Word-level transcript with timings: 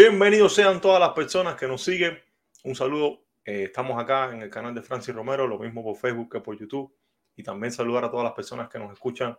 Bienvenidos 0.00 0.54
sean 0.54 0.80
todas 0.80 1.00
las 1.00 1.10
personas 1.10 1.56
que 1.56 1.66
nos 1.66 1.82
siguen. 1.82 2.16
Un 2.62 2.76
saludo. 2.76 3.24
Eh, 3.44 3.64
estamos 3.64 4.00
acá 4.00 4.32
en 4.32 4.42
el 4.42 4.48
canal 4.48 4.72
de 4.72 4.80
Francis 4.80 5.12
Romero, 5.12 5.48
lo 5.48 5.58
mismo 5.58 5.82
por 5.82 5.96
Facebook 5.96 6.30
que 6.30 6.38
por 6.38 6.56
YouTube. 6.56 6.94
Y 7.34 7.42
también 7.42 7.72
saludar 7.72 8.04
a 8.04 8.08
todas 8.08 8.22
las 8.22 8.32
personas 8.32 8.68
que 8.68 8.78
nos 8.78 8.92
escuchan 8.92 9.36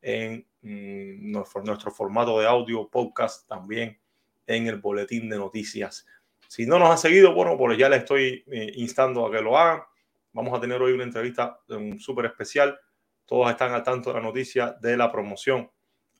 en 0.00 0.46
mm, 0.62 1.30
nuestro, 1.30 1.62
nuestro, 1.62 1.90
formato 1.90 2.40
de 2.40 2.46
audio, 2.46 2.88
podcast, 2.88 3.46
también 3.46 4.00
en 4.46 4.66
el 4.68 4.78
boletín 4.78 5.28
de 5.28 5.36
noticias. 5.36 6.06
Si 6.48 6.64
no 6.64 6.78
nos 6.78 6.88
han 6.88 6.96
seguido, 6.96 7.34
bueno, 7.34 7.58
pues 7.58 7.76
ya 7.76 7.90
les 7.90 7.98
estoy 7.98 8.42
eh, 8.46 8.72
instando 8.76 9.26
a 9.26 9.30
que 9.30 9.42
lo 9.42 9.58
hagan. 9.58 9.82
Vamos 10.32 10.56
a 10.56 10.60
tener 10.62 10.80
hoy 10.80 10.92
una 10.92 11.04
entrevista 11.04 11.60
súper 11.98 12.24
especial. 12.24 12.80
Todos 13.26 13.50
están 13.50 13.74
al 13.74 13.82
tanto 13.82 14.08
de 14.08 14.20
la 14.20 14.22
noticia 14.22 14.74
de 14.80 14.96
la 14.96 15.12
promoción 15.12 15.70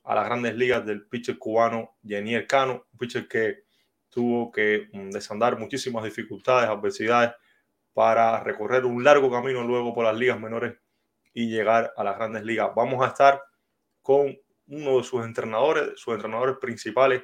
a 0.03 0.13
las 0.13 0.25
grandes 0.25 0.53
ligas 0.53 0.85
del 0.85 1.07
pitcher 1.07 1.39
cubano 1.39 1.97
Jenier 2.05 2.45
Cano, 2.45 2.85
un 2.91 2.99
pitcher 2.99 3.27
que 3.27 3.68
tuvo 4.09 4.51
que 4.51 4.89
mm, 4.91 5.11
desandar 5.11 5.57
muchísimas 5.57 6.03
dificultades, 6.03 6.69
adversidades 6.69 7.31
para 7.93 8.43
recorrer 8.43 8.85
un 8.85 9.03
largo 9.03 9.31
camino 9.31 9.63
luego 9.63 9.93
por 9.93 10.05
las 10.05 10.17
ligas 10.17 10.39
menores 10.39 10.77
y 11.33 11.49
llegar 11.49 11.93
a 11.95 12.03
las 12.03 12.17
grandes 12.17 12.43
ligas. 12.43 12.69
Vamos 12.75 13.03
a 13.03 13.09
estar 13.09 13.41
con 14.01 14.37
uno 14.67 14.97
de 14.97 15.03
sus 15.03 15.25
entrenadores, 15.25 15.91
sus 15.95 16.13
entrenadores 16.13 16.57
principales, 16.59 17.23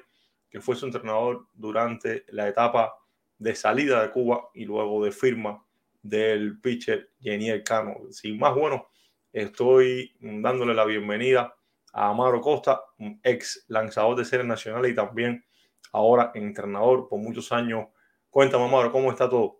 que 0.50 0.62
fue 0.62 0.76
su 0.76 0.86
entrenador 0.86 1.48
durante 1.54 2.26
la 2.30 2.48
etapa 2.48 2.94
de 3.38 3.56
salida 3.56 4.02
de 4.02 4.12
Cuba 4.12 4.50
y 4.54 4.66
luego 4.66 5.04
de 5.04 5.12
firma 5.12 5.64
del 6.02 6.60
pitcher 6.60 7.10
Jenier 7.20 7.64
Cano. 7.64 7.96
Sin 8.12 8.38
más, 8.38 8.56
bueno, 8.56 8.88
estoy 9.32 10.16
dándole 10.20 10.74
la 10.74 10.86
bienvenida 10.86 11.56
a 11.94 12.10
Amaro 12.10 12.42
Costa, 12.42 12.82
ex 13.24 13.66
lanzador 13.68 14.18
de 14.18 14.26
series 14.26 14.48
nacionales 14.48 14.92
y 14.92 14.96
también 14.96 15.45
ahora 15.92 16.32
entrenador 16.34 17.08
por 17.08 17.20
muchos 17.20 17.52
años. 17.52 17.88
Cuéntame, 18.30 18.66
Amaro, 18.66 18.92
¿cómo 18.92 19.12
está 19.12 19.30
todo? 19.30 19.60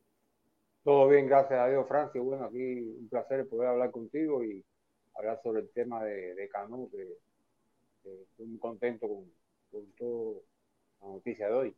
Todo 0.84 1.08
bien, 1.08 1.28
gracias 1.28 1.60
a 1.60 1.68
Dios, 1.68 1.88
Francia. 1.88 2.22
Bueno, 2.22 2.46
aquí 2.46 2.80
un 3.00 3.10
placer 3.10 3.48
poder 3.48 3.70
hablar 3.70 3.92
contigo 3.92 4.44
y 4.44 4.64
hablar 5.16 5.40
sobre 5.42 5.62
el 5.62 5.70
tema 5.72 6.04
de, 6.04 6.36
de 6.36 6.50
Cano, 6.50 6.90
que, 6.92 7.08
estoy 8.04 8.46
muy 8.46 8.60
contento 8.60 9.08
con, 9.08 9.32
con 9.72 9.92
toda 9.94 10.42
la 11.02 11.08
noticia 11.08 11.48
de 11.48 11.54
hoy. 11.54 11.76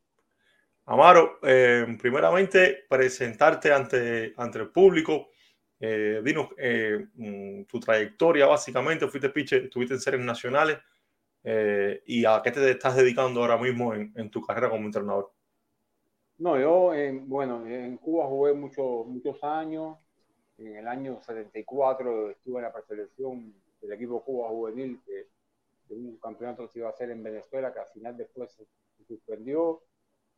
Amaro, 0.89 1.39
eh, 1.43 1.97
primeramente 1.99 2.85
presentarte 2.87 3.73
ante, 3.73 4.33
ante 4.37 4.59
el 4.59 4.69
público. 4.69 5.31
Eh, 5.79 6.21
dinos 6.23 6.49
eh, 6.57 7.07
mm, 7.13 7.63
tu 7.63 7.79
trayectoria, 7.79 8.45
básicamente. 8.45 9.05
Fuiste 9.09 9.29
pitcher, 9.29 9.65
estuviste 9.65 9.95
en 9.95 9.99
series 9.99 10.23
nacionales. 10.23 10.77
Eh, 11.43 12.01
¿Y 12.05 12.25
a 12.25 12.41
qué 12.43 12.51
te 12.51 12.71
estás 12.71 12.95
dedicando 12.95 13.41
ahora 13.41 13.57
mismo 13.57 13.93
en, 13.93 14.29
tu 14.29 14.41
carrera 14.41 14.69
como 14.69 14.85
entrenador? 14.85 15.31
No, 16.37 16.59
yo, 16.59 16.91
bueno, 17.25 17.65
en 17.65 17.97
Cuba 17.97 18.27
jugué 18.27 18.53
muchos 18.53 19.07
muchos 19.07 19.43
años. 19.43 19.97
En 20.57 20.75
el 20.75 20.87
año 20.87 21.21
74 21.21 22.31
estuve 22.31 22.57
en 22.57 22.63
la 22.63 22.73
preselección 22.73 23.53
del 23.81 23.91
equipo 23.93 24.23
Cuba 24.23 24.49
Juvenil, 24.49 24.99
que 25.05 25.27
un 25.89 26.17
campeonato 26.17 26.63
que 26.63 26.73
se 26.73 26.79
iba 26.79 26.89
a 26.89 26.91
hacer 26.91 27.11
en 27.11 27.23
Venezuela, 27.23 27.73
que 27.73 27.79
al 27.79 27.87
final 27.87 28.17
después 28.17 28.51
se, 28.51 28.65
suspendió. 29.07 29.81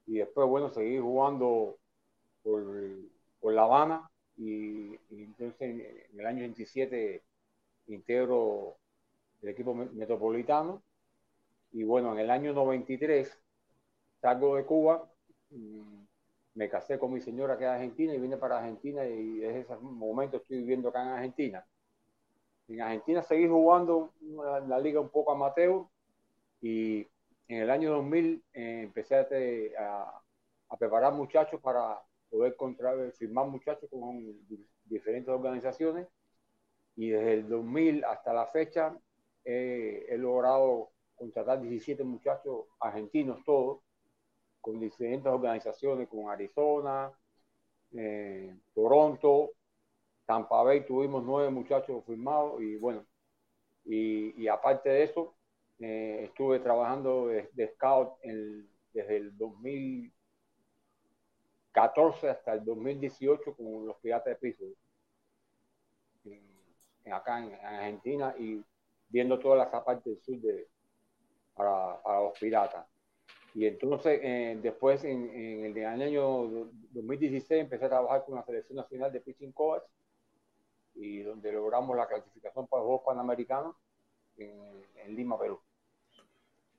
Y 0.06 0.18
después, 0.18 0.48
bueno, 0.48 0.70
seguí 0.70 1.00
jugando 1.00 1.78
por, 2.44 2.64
por 3.40 3.54
La 3.54 3.64
Habana. 3.64 4.12
Y, 4.38 4.94
y, 5.10 5.24
entonces 5.24 5.62
en 5.62 6.20
el 6.20 6.26
año 6.26 6.42
27 6.42 7.24
integro 7.88 8.78
el 9.42 9.50
equipo 9.50 9.74
metropolitano 9.74 10.84
y 11.72 11.84
bueno, 11.84 12.14
en 12.14 12.20
el 12.20 12.32
año 12.32 12.54
93 12.54 13.32
salgo 14.22 14.56
de 14.56 14.66
Cuba, 14.66 15.08
mm, 15.52 16.00
me 16.56 16.70
casé 16.70 16.98
con 16.98 17.14
mi 17.14 17.22
señora 17.22 17.58
que 17.58 17.64
es 17.64 17.70
argentina 17.70 18.14
y 18.14 18.20
vine 18.20 18.38
para 18.38 18.60
Argentina 18.60 19.06
y 19.06 19.38
desde 19.38 19.62
ese 19.62 19.76
momento 19.78 20.38
estoy 20.38 20.58
viviendo 20.58 20.90
acá 20.90 21.04
en 21.04 21.10
Argentina. 21.10 21.66
En 22.68 22.82
Argentina 22.82 23.24
seguí 23.24 23.48
jugando 23.48 24.12
en 24.22 24.70
la 24.70 24.80
liga 24.80 25.00
un 25.00 25.10
poco 25.10 25.32
amateur 25.32 25.86
y 26.62 27.08
en 27.48 27.62
el 27.62 27.70
año 27.70 27.92
2000 27.92 28.44
eh, 28.54 28.82
empecé 28.84 29.16
a, 29.80 30.22
a, 30.70 30.78
preparar 30.78 31.14
muchachos 31.14 31.62
para 31.62 32.00
poder 32.30 32.56
contratar, 32.56 33.12
firmar 33.14 33.48
muchachos 33.48 33.90
con 33.90 34.36
diferentes 34.86 35.30
organizaciones 35.30 36.08
y 36.96 37.10
desde 37.10 37.34
el 37.34 37.50
2000 37.50 38.04
hasta 38.04 38.34
la 38.34 38.48
fecha 38.48 38.96
he 39.46 40.16
logrado 40.18 40.92
contratar 41.20 41.62
17 41.62 42.04
muchachos 42.04 42.66
argentinos 42.80 43.44
todos, 43.46 43.82
con 44.62 44.80
diferentes 44.80 45.32
organizaciones, 45.32 46.08
con 46.10 46.30
Arizona, 46.30 47.12
eh, 47.92 48.58
Toronto, 48.74 49.52
Tampa 50.26 50.64
Bay 50.64 50.86
tuvimos 50.86 51.24
nueve 51.24 51.50
muchachos 51.50 52.04
firmados 52.06 52.62
y 52.62 52.76
bueno, 52.78 53.06
y, 53.86 54.48
aparte 54.48 54.90
de 54.90 55.04
eso, 55.04 55.36
eh, 55.80 56.26
estuve 56.26 56.60
trabajando 56.60 57.28
de, 57.28 57.68
scout 57.74 58.20
desde 58.94 59.18
el 59.18 59.36
2014 59.38 62.30
hasta 62.30 62.54
el 62.54 62.64
2018 62.64 63.56
con 63.56 63.88
los 63.88 63.98
Piratas 63.98 64.26
de 64.26 64.36
Piso, 64.36 64.66
acá 67.12 67.44
en, 67.44 67.56
Argentina 67.66 68.36
y 68.38 68.64
viendo 69.08 69.40
toda 69.40 69.56
la 69.56 69.72
parte 69.84 70.12
del 70.12 70.22
sur 70.22 70.40
de, 70.40 70.68
para, 71.60 72.22
los 72.22 72.40
piratas. 72.40 72.86
Y 73.54 73.66
entonces, 73.66 74.20
eh, 74.24 74.58
después, 74.62 75.04
en, 75.04 75.30
en, 75.36 75.78
el 75.78 75.86
año 75.86 76.68
2016, 76.92 77.62
empecé 77.62 77.86
a 77.86 77.90
trabajar 77.90 78.24
con 78.26 78.36
la 78.36 78.44
Selección 78.44 78.78
Nacional 78.78 79.12
de 79.12 79.20
Pitching 79.20 79.52
Coach 79.52 79.84
y 80.96 81.22
donde 81.22 81.52
logramos 81.52 81.98
la 81.98 82.08
clasificación 82.08 82.68
para 82.68 82.82
los 82.82 82.88
Juegos 82.88 83.06
Panamericanos 83.06 83.76
en, 84.38 85.16
Lima, 85.16 85.38
Perú. 85.40 85.60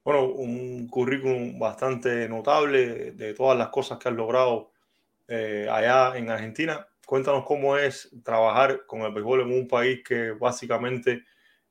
Bueno, 0.04 0.26
un 0.26 0.88
currículum 0.88 1.58
bastante 1.58 2.28
notable 2.28 3.12
de 3.12 3.34
todas 3.34 3.58
las 3.58 3.68
cosas 3.68 3.98
que 3.98 4.08
has 4.08 4.14
logrado 4.14 4.70
eh, 5.28 5.66
allá 5.70 6.16
en 6.16 6.30
Argentina. 6.30 6.86
Cuéntanos 7.04 7.44
cómo 7.44 7.76
es 7.76 8.10
trabajar 8.22 8.86
con 8.86 9.00
el 9.02 9.12
béisbol 9.12 9.42
en 9.42 9.52
un 9.52 9.68
país 9.68 10.00
que 10.06 10.30
básicamente 10.30 11.24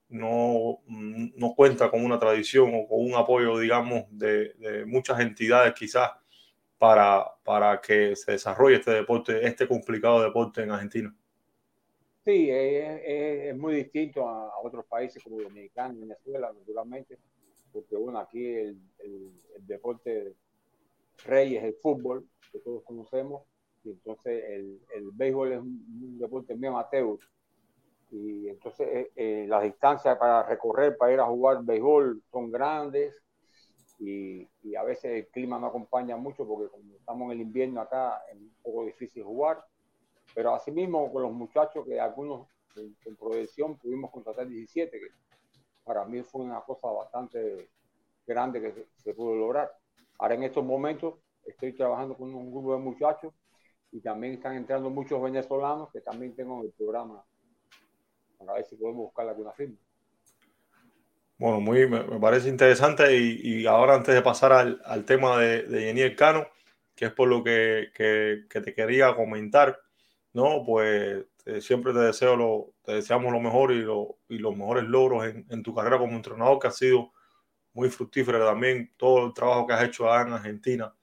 no, 0.09 0.79
no 0.87 1.55
cuenta 1.55 1.89
con 1.89 2.03
una 2.03 2.19
tradición 2.19 2.71
o 2.73 2.87
con 2.87 2.99
un 3.01 3.13
apoyo, 3.13 3.59
digamos, 3.59 4.05
de, 4.09 4.83
muchas 4.87 5.19
entidades 5.19 5.73
quizás 5.73 6.11
para, 6.77 7.25
para, 7.43 7.79
que 7.79 8.15
se 8.15 8.31
desarrolle 8.31 8.77
este 8.77 8.91
deporte, 8.91 9.45
este 9.45 9.67
complicado 9.67 10.21
deporte 10.23 10.63
en 10.63 10.71
Argentina. 10.71 11.15
Sí, 12.25 12.49
es, 12.49 13.01
es, 13.05 13.57
muy 13.57 13.75
distinto 13.75 14.27
a, 14.27 14.59
otros 14.61 14.85
países 14.85 15.23
como 15.23 15.41
Dominicana, 15.41 15.93
Venezuela, 15.93 16.51
naturalmente, 16.57 17.17
porque 17.71 17.95
bueno, 17.95 18.19
aquí 18.19 18.45
el, 18.45 18.77
el, 18.99 19.31
el, 19.55 19.67
deporte 19.67 20.33
rey 21.25 21.55
es 21.55 21.63
el 21.63 21.75
fútbol, 21.75 22.27
que 22.51 22.59
todos 22.59 22.83
conocemos, 22.83 23.43
y 23.83 23.91
entonces 23.91 24.43
el, 24.49 24.79
el 24.95 25.11
béisbol 25.13 25.51
es 25.53 25.59
un, 25.59 25.85
un 26.03 26.19
deporte 26.19 26.55
muy 26.55 26.67
amateur, 26.67 27.19
y 28.11 28.49
entonces 28.49 28.87
eh, 28.87 29.11
eh, 29.15 29.45
las 29.47 29.63
distancias 29.63 30.17
para 30.17 30.43
recorrer, 30.43 30.97
para 30.97 31.13
ir 31.13 31.19
a 31.19 31.25
jugar 31.25 31.63
béisbol 31.63 32.23
son 32.31 32.51
grandes 32.51 33.15
y, 33.99 34.47
y, 34.63 34.75
a 34.75 34.83
veces 34.83 35.11
el 35.11 35.27
clima 35.27 35.59
no 35.59 35.67
acompaña 35.67 36.15
mucho 36.17 36.47
porque 36.47 36.69
como 36.71 36.95
estamos 36.95 37.25
en 37.25 37.31
el 37.31 37.41
invierno 37.41 37.81
acá 37.81 38.23
es 38.31 38.37
un 38.37 38.53
poco 38.63 38.85
difícil 38.85 39.23
jugar, 39.23 39.63
pero 40.33 40.55
asimismo 40.55 41.11
con 41.11 41.23
los 41.23 41.33
muchachos 41.33 41.85
que 41.85 41.99
algunos 41.99 42.47
en, 42.77 42.95
en 43.05 43.15
progresión 43.17 43.77
pudimos 43.77 44.09
contratar 44.09 44.47
17, 44.47 44.99
que 44.99 45.07
para 45.83 46.05
mí 46.05 46.23
fue 46.23 46.41
una 46.41 46.61
cosa 46.61 46.87
bastante 46.87 47.69
grande 48.25 48.61
que 48.61 48.71
se, 48.71 48.87
se 48.95 49.13
pudo 49.13 49.35
lograr. 49.35 49.71
Ahora 50.17 50.35
en 50.35 50.43
estos 50.43 50.63
momentos 50.63 51.15
estoy 51.45 51.73
trabajando 51.73 52.15
con 52.15 52.33
un 52.33 52.51
grupo 52.51 52.73
de 52.73 52.79
muchachos 52.79 53.33
y 53.91 53.99
también 53.99 54.35
están 54.35 54.55
entrando 54.55 54.89
muchos 54.89 55.21
venezolanos 55.21 55.91
que 55.91 56.01
también 56.01 56.35
tengo 56.35 56.59
en 56.59 56.67
el 56.67 56.71
programa 56.71 57.23
a 58.47 58.53
ver 58.53 58.65
si 58.65 58.75
podemos 58.75 59.03
buscar 59.03 59.27
alguna 59.27 59.51
firma. 59.51 59.75
Bueno, 61.37 61.61
muy, 61.61 61.87
me, 61.87 62.01
parece 62.19 62.49
interesante 62.49 63.15
y, 63.17 63.65
ahora 63.65 63.95
antes 63.95 64.13
de 64.13 64.21
pasar 64.21 64.51
al, 64.51 65.05
tema 65.05 65.37
de, 65.37 65.63
de 65.63 65.81
Jenny 65.83 66.15
Cano, 66.15 66.47
que 66.95 67.05
es 67.05 67.13
por 67.13 67.29
lo 67.29 67.43
que, 67.43 67.91
que, 67.95 68.61
te 68.61 68.73
quería 68.73 69.15
comentar, 69.15 69.79
¿no? 70.33 70.63
Pues 70.65 71.25
eh, 71.45 71.61
siempre 71.61 71.93
te 71.93 71.99
deseo 71.99 72.35
lo, 72.35 72.73
te 72.83 72.95
deseamos 72.95 73.31
lo 73.31 73.39
mejor 73.39 73.71
y, 73.71 73.81
lo, 73.81 74.17
y 74.27 74.37
los 74.37 74.55
mejores 74.55 74.83
logros 74.83 75.27
en, 75.27 75.45
en, 75.49 75.63
tu 75.63 75.73
carrera 75.73 75.97
como 75.97 76.13
entrenador, 76.13 76.59
que 76.59 76.67
ha 76.67 76.71
sido 76.71 77.13
muy 77.71 77.89
fructífero 77.89 78.45
también 78.45 78.91
todo 78.97 79.27
el 79.27 79.33
trabajo 79.33 79.65
que 79.65 79.73
has 79.73 79.83
hecho 79.85 80.13
en 80.13 80.33
Argentina. 80.33 80.93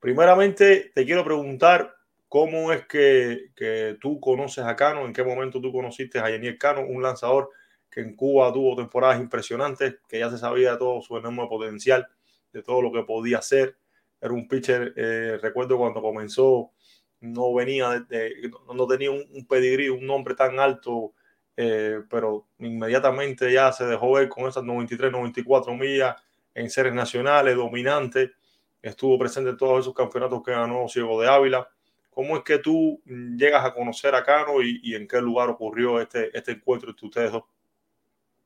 Primeramente, 0.00 0.90
te 0.94 1.04
quiero 1.04 1.22
preguntar 1.22 1.95
¿Cómo 2.36 2.70
es 2.70 2.86
que, 2.86 3.46
que, 3.56 3.96
tú 3.98 4.20
conoces 4.20 4.62
a 4.62 4.76
Cano? 4.76 5.06
¿En 5.06 5.14
qué 5.14 5.24
momento 5.24 5.58
tú 5.58 5.72
conociste 5.72 6.18
a 6.18 6.28
Yeniel 6.28 6.58
Cano, 6.58 6.82
un 6.86 7.02
lanzador 7.02 7.48
que 7.90 8.00
en 8.00 8.14
Cuba 8.14 8.52
tuvo 8.52 8.76
temporadas 8.76 9.18
impresionantes, 9.18 10.00
que 10.06 10.18
ya 10.18 10.28
se 10.30 10.36
sabía 10.36 10.72
de 10.72 10.76
todo 10.76 11.00
su 11.00 11.16
enorme 11.16 11.46
potencial, 11.48 12.06
de 12.52 12.62
todo 12.62 12.82
lo 12.82 12.92
que 12.92 13.04
podía 13.04 13.38
hacer? 13.38 13.78
era 14.20 14.34
un 14.34 14.46
pitcher, 14.46 14.92
eh, 14.96 15.38
recuerdo 15.40 15.78
cuando 15.78 16.02
comenzó, 16.02 16.72
no 17.20 17.54
venía, 17.54 18.00
de, 18.00 18.50
no 18.74 18.86
tenía 18.86 19.12
un, 19.12 19.24
un, 19.32 19.46
pedigrí, 19.46 19.88
un 19.88 20.06
nombre 20.06 20.34
tan 20.34 20.60
alto, 20.60 21.14
eh, 21.56 22.02
pero 22.10 22.48
inmediatamente 22.58 23.50
ya 23.50 23.72
se 23.72 23.86
dejó 23.86 24.12
ver 24.12 24.28
con 24.28 24.46
esas 24.46 24.62
93, 24.62 25.10
94 25.10 25.74
millas 25.74 26.22
en 26.52 26.68
series 26.68 26.92
nacionales, 26.92 27.56
dominante, 27.56 28.32
estuvo 28.82 29.18
presente 29.18 29.48
en 29.48 29.56
todos 29.56 29.80
esos 29.80 29.94
campeonatos 29.94 30.42
que 30.42 30.50
ganó 30.50 30.86
Ciego 30.86 31.18
de 31.22 31.30
Ávila. 31.30 31.66
¿Cómo 32.16 32.34
es 32.38 32.44
que 32.44 32.58
tú 32.60 32.98
llegas 33.04 33.62
a 33.62 33.74
conocer 33.74 34.14
a 34.14 34.24
Cano 34.24 34.62
y, 34.62 34.80
y 34.82 34.94
en 34.94 35.06
qué 35.06 35.20
lugar 35.20 35.50
ocurrió 35.50 36.00
este, 36.00 36.34
este 36.34 36.52
encuentro 36.52 36.88
entre 36.88 37.04
ustedes 37.04 37.30
dos? 37.30 37.44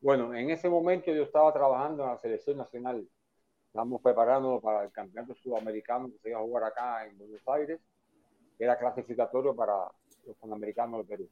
Bueno, 0.00 0.34
en 0.34 0.50
ese 0.50 0.69
momento 0.69 1.12
yo 1.12 1.22
estaba 1.22 1.52
trabajando 1.52 2.02
en 2.02 2.11
la 2.11 2.19
selección 2.19 2.56
nacional. 2.56 3.06
Estamos 3.69 4.02
preparando 4.02 4.61
para 4.61 4.82
el 4.87 4.90
campeonato 4.90 5.37
sudamericano 5.37 6.11
que 6.11 6.19
se 6.19 6.31
iba 6.31 6.40
a 6.40 6.43
jugar 6.43 6.64
acá 6.64 7.06
en 7.06 7.17
Buenos 7.17 7.46
Aires, 7.46 7.78
era 8.58 8.76
clasificatorio 8.76 9.55
para 9.55 9.75
los 10.26 10.37
panamericanos 10.38 11.06
de 11.06 11.17
Perú. 11.17 11.28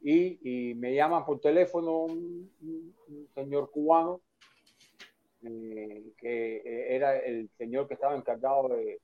Y, 0.00 0.70
y 0.70 0.74
me 0.76 0.94
llaman 0.94 1.26
por 1.26 1.40
teléfono 1.40 2.04
un, 2.04 2.50
un 2.62 3.28
señor 3.34 3.70
cubano 3.70 4.22
eh, 5.42 6.04
que 6.16 6.56
eh, 6.56 6.96
era 6.96 7.18
el 7.18 7.50
señor 7.58 7.86
que 7.86 7.94
estaba 7.94 8.16
encargado 8.16 8.68
de, 8.68 8.98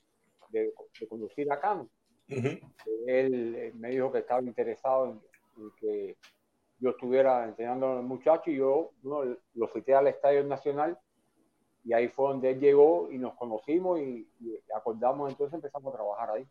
de, 0.49 0.73
de 0.99 1.07
conducir 1.07 1.53
a 1.53 1.61
Cano. 1.61 1.91
Uh 2.29 2.35
-huh. 2.35 2.73
Él 3.07 3.55
eh, 3.57 3.73
me 3.75 3.91
dijo 3.91 4.11
que 4.13 4.19
estaba 4.19 4.43
interesado 4.43 5.07
en, 5.07 5.21
en 5.63 5.71
que 5.81 6.17
yo 6.83 6.91
estuviera 6.91 7.45
entrenando 7.45 7.99
al 7.99 8.03
muchacho 8.03 8.51
y 8.51 8.57
yo 8.57 8.91
¿no? 9.05 9.23
lo 9.55 9.69
cité 9.69 9.95
al 9.95 10.09
Estadio 10.09 10.43
Nacional 10.43 10.99
y 11.85 11.93
ahí 11.93 12.09
fue 12.09 12.29
donde 12.29 12.51
él 12.51 12.61
llegó 12.61 13.09
y 13.11 13.19
nos 13.19 13.35
conocimos 13.35 14.01
y, 14.01 14.27
y, 14.41 14.59
acordamos 14.75 15.31
entonces 15.31 15.55
empezamos 15.55 15.93
a 15.93 15.97
trabajar 15.97 16.31
ahí. 16.31 16.47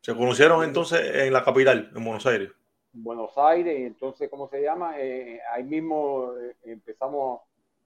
¿Se 0.00 0.14
conocieron 0.14 0.62
entonces 0.64 1.00
en 1.14 1.32
la 1.32 1.44
capital, 1.44 1.90
en 1.94 2.04
Buenos 2.04 2.26
Aires? 2.26 2.50
En 2.94 3.04
Buenos 3.04 3.36
Aires 3.38 3.78
y 3.78 3.84
entonces, 3.84 4.28
¿cómo 4.28 4.48
se 4.48 4.60
llama? 4.62 4.98
Eh, 4.98 5.40
ahí 5.52 5.64
mismo 5.64 6.32
eh, 6.40 6.56
empezamos, 6.64 7.40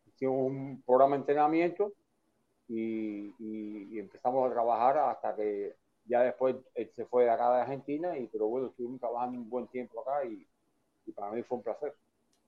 hicimos 0.07 0.51
un 0.51 0.83
programa 0.87 1.17
de 1.17 1.21
entrenamiento 1.21 1.93
y, 2.69 3.35
y, 3.39 3.89
y, 3.91 3.99
empezamos 3.99 4.49
a 4.49 4.53
trabajar 4.53 4.99
hasta 4.99 5.35
que 5.35 5.75
ya 6.11 6.23
después 6.23 6.57
él 6.75 6.91
se 6.95 7.07
fue 7.07 7.25
de 7.25 7.31
acá 7.31 7.55
de 7.55 7.61
Argentina 7.63 8.19
y 8.19 8.27
pero 8.27 8.47
bueno, 8.49 8.67
estuvimos 8.69 9.01
trabajando 9.01 9.39
un 9.39 9.49
buen 9.49 9.67
tiempo 9.69 10.01
acá 10.01 10.25
y 10.25 10.47
y 11.07 11.13
para 11.13 11.31
mí 11.33 11.43
fue 11.43 11.59
un 11.59 11.65
placer. 11.65 11.95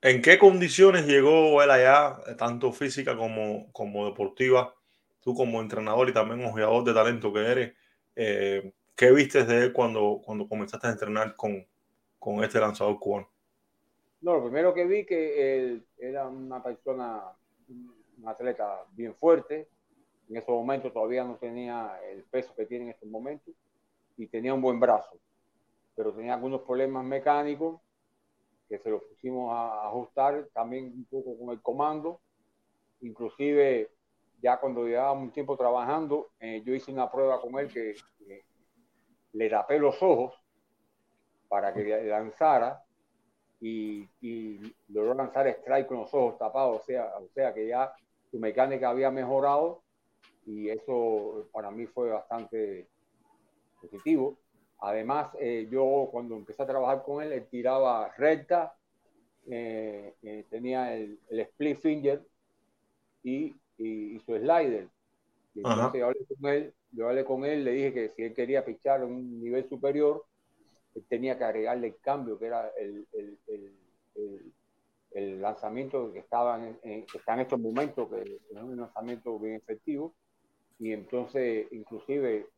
¿En 0.01 0.21
qué 0.21 0.39
condiciones 0.39 1.07
llegó 1.07 1.63
él 1.63 1.71
allá, 1.71 2.19
tanto 2.37 2.73
física 2.73 3.17
como, 3.17 3.71
como 3.73 4.07
deportiva? 4.07 4.75
Tú 5.21 5.35
como 5.35 5.61
entrenador 5.61 6.09
y 6.09 6.13
también 6.13 6.45
ojeador 6.45 6.83
de 6.83 6.93
talento 6.93 7.33
que 7.33 7.41
eres, 7.41 7.75
eh, 8.17 8.73
¿qué 8.97 9.13
viste 9.13 9.45
de 9.45 9.67
él 9.67 9.73
cuando, 9.73 10.21
cuando 10.25 10.49
comenzaste 10.49 10.89
a 10.89 10.91
entrenar 10.91 11.37
con, 11.37 11.65
con 12.19 12.43
este 12.43 12.59
lanzador 12.59 12.99
cubano? 12.99 13.29
No, 14.21 14.35
lo 14.35 14.43
primero 14.45 14.75
que 14.75 14.85
vi 14.85 15.05
que 15.05 15.59
él 15.59 15.85
era 15.99 16.27
una 16.27 16.63
persona, 16.63 17.23
un 17.69 18.29
atleta 18.29 18.85
bien 18.93 19.15
fuerte. 19.15 19.69
En 20.33 20.39
esos 20.39 20.55
momentos 20.55 20.95
todavía 20.95 21.25
no 21.25 21.37
tenía 21.37 22.01
el 22.11 22.25
peso 22.25 22.55
que 22.55 22.65
tiene 22.65 22.85
en 22.85 22.91
estos 22.93 23.07
momentos 23.07 23.55
y 24.17 24.27
tenía 24.29 24.55
un 24.55 24.63
buen 24.63 24.81
brazo, 24.81 25.19
pero 25.95 26.11
tenía 26.15 26.33
algunos 26.33 26.63
problemas 26.63 27.05
mecánicos 27.05 27.83
que 28.67 28.79
se 28.79 28.89
lo 28.89 29.03
pusimos 29.07 29.53
a 29.53 29.89
ajustar 29.89 30.49
también 30.55 30.87
un 30.87 31.05
poco 31.05 31.39
con 31.39 31.51
el 31.51 31.61
comando. 31.61 32.19
Inclusive 33.03 33.91
ya 34.41 34.59
cuando 34.59 34.87
llevábamos 34.87 35.25
un 35.25 35.33
tiempo 35.33 35.55
trabajando, 35.55 36.31
eh, 36.41 36.63
yo 36.65 36.75
hice 36.75 36.91
una 36.91 37.13
prueba 37.13 37.39
con 37.39 37.59
él 37.59 37.69
que, 37.69 37.95
que, 38.19 38.47
le 39.35 39.51
tapé 39.51 39.79
los 39.79 40.03
ojos 40.03 40.35
para 41.47 41.75
que 41.75 42.07
lanzara 42.07 42.83
y, 43.61 44.09
y, 44.23 44.75
logró 44.89 45.13
lanzar 45.13 45.47
strike 45.47 45.89
con 45.89 45.99
los 45.99 46.15
ojos 46.15 46.39
tapados, 46.39 46.81
o 46.81 46.85
sea, 46.85 47.19
o 47.19 47.29
sea 47.35 47.53
que 47.53 47.69
ya 47.69 47.95
su 48.31 48.39
mecánica 48.39 48.89
había 48.89 49.11
mejorado 49.11 49.82
y 50.47 50.69
eso 50.69 51.49
para 51.53 51.71
mí 51.71 51.87
fue 51.87 52.11
bastante 52.11 52.89
positivo. 53.81 54.39
Además, 54.79 55.31
eh, 55.39 55.69
yo 55.71 56.09
cuando 56.11 56.37
empecé 56.37 56.63
a 56.63 56.67
trabajar 56.67 57.03
con 57.05 57.23
él, 57.23 57.33
él 57.33 57.47
tiraba 57.49 58.13
recta, 58.17 58.75
eh, 59.47 60.15
eh, 60.23 60.45
tenía 60.51 60.95
el, 60.95 61.19
el, 61.29 61.41
split 61.41 61.79
finger 61.79 62.27
y, 63.23 63.55
y, 63.79 64.17
y 64.17 64.21
su 64.21 64.37
slider. 64.37 64.89
Y 65.55 65.59
entonces 65.59 66.01
yo 66.01 66.07
hablé, 66.07 66.27
con 66.27 66.51
él, 66.51 66.75
yo 66.93 67.09
hablé 67.09 67.25
con 67.25 67.45
él, 67.45 67.65
le 67.65 67.73
dije 67.73 67.93
que 67.93 68.09
si 68.09 68.23
él 68.23 68.35
quería 68.35 68.65
pichar 68.65 69.03
a 69.03 69.07
un 69.07 69.41
nivel 69.41 69.69
superior, 69.69 70.25
él 70.95 71.05
tenía 71.09 71.39
que 71.39 71.45
agregarle 71.45 71.89
el 71.89 71.97
cambio, 72.01 72.39
que 72.39 72.47
era 72.47 72.69
el, 72.79 73.07
el, 73.13 73.39
el 75.15 75.41
lanzamiento 75.41 76.13
que, 76.13 76.21
estaba 76.21 76.57
en, 76.57 76.79
en, 76.83 77.07
que 77.07 77.19
está 77.19 77.35
en 77.35 77.41
estos 77.41 77.61
momentos, 77.61 78.09
que 78.09 78.23
es 78.23 78.63
un 78.63 78.77
lanzamiento 78.77 79.39
bien 79.39 79.57
efectivo. 79.57 80.15
Y 80.83 80.93
entonces, 80.93 81.69
inclusive, 81.71 82.49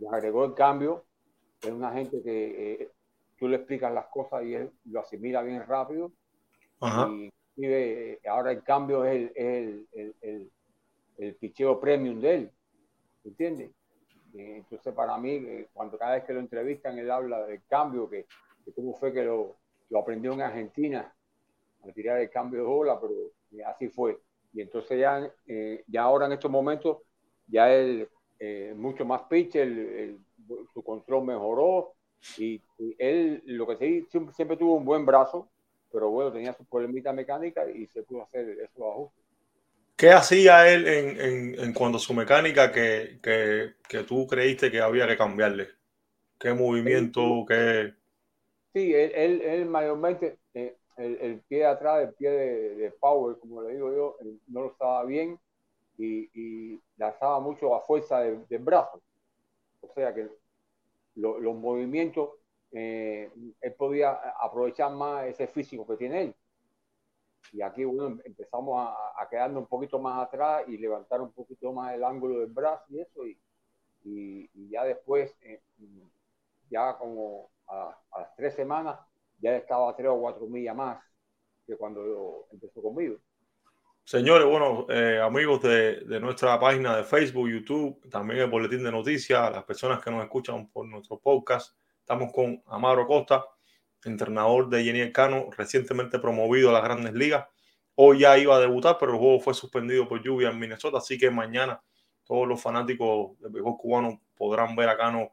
le 0.00 0.08
agregó 0.08 0.44
el 0.44 0.54
cambio 0.54 1.04
es 1.62 1.70
una 1.70 1.92
gente 1.92 2.20
que 2.22 2.72
eh, 2.72 2.90
tú 3.38 3.48
le 3.48 3.56
explicas 3.56 3.92
las 3.92 4.06
cosas 4.06 4.44
y 4.44 4.54
él 4.54 4.70
lo 4.86 5.00
asimila 5.00 5.40
bien 5.42 5.64
rápido. 5.66 6.12
Ajá. 6.80 7.08
Y 7.10 7.30
vive, 7.56 8.20
ahora 8.28 8.50
el 8.50 8.62
cambio 8.62 9.04
es 9.04 9.14
el, 9.14 9.32
el, 9.36 9.88
el, 9.92 10.14
el, 10.20 10.52
el 11.18 11.34
picheo 11.36 11.80
premium 11.80 12.20
de 12.20 12.34
él. 12.34 12.50
¿Entiendes? 13.24 13.70
Entonces, 14.34 14.92
para 14.92 15.16
mí, 15.16 15.30
eh, 15.30 15.68
cuando 15.72 15.96
cada 15.96 16.16
vez 16.16 16.24
que 16.24 16.34
lo 16.34 16.40
entrevistan, 16.40 16.98
él 16.98 17.10
habla 17.10 17.46
del 17.46 17.62
cambio, 17.66 18.10
que, 18.10 18.26
que 18.64 18.72
cómo 18.72 18.94
fue 18.94 19.12
que 19.12 19.22
lo, 19.22 19.56
lo, 19.90 19.98
aprendió 20.00 20.32
en 20.32 20.42
Argentina, 20.42 21.14
a 21.82 21.92
tirar 21.92 22.20
el 22.20 22.30
cambio 22.30 22.60
de 22.60 22.66
bola, 22.66 23.00
pero 23.00 23.14
eh, 23.52 23.64
así 23.64 23.88
fue. 23.88 24.18
Y 24.52 24.60
entonces 24.60 24.98
ya, 24.98 25.32
eh, 25.46 25.84
ya 25.86 26.02
ahora 26.02 26.26
en 26.26 26.32
estos 26.32 26.50
momentos, 26.50 26.98
ya 27.46 27.72
él 27.72 28.08
eh, 28.38 28.74
mucho 28.76 29.04
más 29.04 29.22
pitch, 29.22 29.56
el, 29.56 29.78
el, 29.78 30.18
su 30.72 30.82
control 30.82 31.24
mejoró 31.24 31.94
y, 32.38 32.60
y, 32.78 32.96
él 32.98 33.42
lo 33.46 33.66
que 33.66 33.76
sí 33.76 34.06
siempre, 34.10 34.34
siempre, 34.34 34.56
tuvo 34.56 34.74
un 34.74 34.84
buen 34.84 35.06
brazo, 35.06 35.48
pero 35.92 36.10
bueno, 36.10 36.32
tenía 36.32 36.52
sus 36.52 36.66
problemitas 36.66 37.14
mecánicas 37.14 37.68
y 37.74 37.86
se 37.86 38.02
pudo 38.02 38.22
hacer 38.22 38.48
esos 38.50 38.82
ajustes. 38.82 39.24
¿Qué 39.96 40.10
hacía 40.10 40.68
él 40.68 40.88
en, 40.88 41.20
en, 41.20 41.60
en 41.60 41.72
cuanto 41.72 41.98
a 41.98 42.00
su 42.00 42.12
mecánica 42.14 42.72
que, 42.72 43.20
que, 43.22 43.74
que, 43.88 44.02
tú 44.02 44.26
creíste 44.26 44.70
que 44.70 44.80
había 44.80 45.06
que 45.06 45.16
cambiarle? 45.16 45.68
¿Qué 46.38 46.52
movimiento? 46.52 47.20
Sí, 47.20 47.44
qué... 47.48 47.94
sí 48.72 48.94
él, 48.94 49.12
él, 49.14 49.40
él 49.42 49.66
mayormente, 49.66 50.38
eh, 50.52 50.76
el, 50.96 51.18
el, 51.20 51.40
pie 51.42 51.58
de 51.58 51.66
atrás, 51.66 52.02
el 52.02 52.14
pie 52.14 52.30
de, 52.30 52.74
de, 52.74 52.90
power, 52.90 53.38
como 53.38 53.62
le 53.62 53.74
digo 53.74 53.94
yo, 53.94 54.16
no 54.48 54.62
lo 54.62 54.72
estaba 54.72 55.04
bien 55.04 55.38
y, 55.98 56.80
lanzaba 56.96 57.40
mucho 57.40 57.74
a 57.74 57.80
fuerza 57.80 58.20
del 58.20 58.46
de 58.46 58.58
brazo. 58.58 59.02
O 59.80 59.88
sea 59.94 60.14
que 60.14 60.28
lo, 61.16 61.38
los 61.38 61.54
movimientos, 61.56 62.30
eh, 62.72 63.30
él 63.60 63.74
podía 63.74 64.12
aprovechar 64.40 64.92
más 64.92 65.26
ese 65.26 65.46
físico 65.46 65.86
que 65.86 65.96
tiene 65.96 66.22
él. 66.22 66.34
Y 67.52 67.62
aquí, 67.62 67.84
bueno, 67.84 68.20
empezamos 68.24 68.80
a, 68.80 69.22
a 69.22 69.28
quedarnos 69.28 69.62
un 69.62 69.68
poquito 69.68 69.98
más 69.98 70.26
atrás 70.26 70.64
y 70.66 70.78
levantar 70.78 71.20
un 71.20 71.32
poquito 71.32 71.72
más 71.72 71.94
el 71.94 72.02
ángulo 72.02 72.40
del 72.40 72.50
brazo 72.50 72.84
y 72.88 73.00
eso. 73.00 73.26
Y, 73.26 74.70
ya 74.70 74.84
después, 74.84 75.34
eh, 75.42 75.62
ya 76.70 76.96
como 76.98 77.50
a, 77.68 77.96
a, 78.10 78.20
las 78.20 78.34
tres 78.36 78.54
semanas, 78.54 78.98
ya 79.38 79.56
estaba 79.56 79.90
a 79.90 79.96
tres 79.96 80.08
o 80.08 80.20
cuatro 80.20 80.46
millas 80.46 80.76
más 80.76 81.02
que 81.66 81.76
cuando 81.76 82.46
empezó 82.52 82.82
conmigo. 82.82 83.18
Señores, 84.06 84.46
bueno, 84.46 84.86
eh, 84.90 85.18
amigos 85.18 85.62
de, 85.62 86.04
nuestra 86.20 86.60
página 86.60 86.94
de 86.94 87.04
Facebook, 87.04 87.48
YouTube, 87.48 88.06
también 88.10 88.40
el 88.40 88.50
boletín 88.50 88.84
de 88.84 88.92
noticias, 88.92 89.50
las 89.50 89.64
personas 89.64 90.04
que 90.04 90.10
nos 90.10 90.22
escuchan 90.22 90.68
por 90.68 90.86
nuestro 90.86 91.18
podcast, 91.18 91.74
estamos 92.00 92.30
con 92.30 92.62
Amaro 92.66 93.06
Costa, 93.06 93.46
entrenador 94.04 94.68
de 94.68 94.84
Jenny 94.84 95.10
Cano, 95.10 95.48
recientemente 95.56 96.18
promovido 96.18 96.68
a 96.68 96.74
las 96.74 96.84
grandes 96.84 97.14
ligas. 97.14 97.46
Hoy 97.94 98.18
ya 98.18 98.36
iba 98.36 98.54
a 98.54 98.60
debutar, 98.60 98.98
pero 99.00 99.12
el 99.12 99.18
juego 99.18 99.40
fue 99.40 99.54
suspendido 99.54 100.06
por 100.06 100.22
lluvia 100.22 100.50
en 100.50 100.58
Minnesota, 100.58 100.98
así 100.98 101.16
que 101.16 101.30
mañana 101.30 101.82
todos 102.24 102.46
los 102.46 102.60
fanáticos 102.60 103.40
del 103.40 103.52
béisbol 103.52 103.78
cubano 103.78 104.20
podrán 104.36 104.76
ver 104.76 104.90
a 104.90 104.98
Cano 104.98 105.30